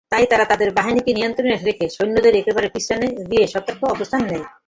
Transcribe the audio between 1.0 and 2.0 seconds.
নিয়ন্ত্রণে রেখে